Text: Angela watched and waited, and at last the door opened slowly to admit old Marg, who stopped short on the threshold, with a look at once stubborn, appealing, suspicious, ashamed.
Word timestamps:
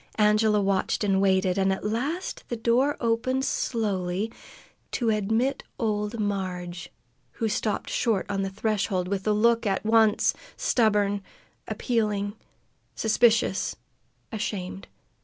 Angela 0.17 0.59
watched 0.63 1.03
and 1.03 1.21
waited, 1.21 1.59
and 1.59 1.71
at 1.71 1.83
last 1.85 2.43
the 2.49 2.55
door 2.55 2.97
opened 2.99 3.45
slowly 3.45 4.31
to 4.93 5.11
admit 5.11 5.61
old 5.77 6.19
Marg, 6.19 6.75
who 7.33 7.47
stopped 7.47 7.87
short 7.91 8.25
on 8.27 8.41
the 8.41 8.49
threshold, 8.49 9.07
with 9.07 9.27
a 9.27 9.31
look 9.31 9.67
at 9.67 9.85
once 9.85 10.33
stubborn, 10.57 11.21
appealing, 11.67 12.33
suspicious, 12.95 13.75
ashamed. 14.31 14.87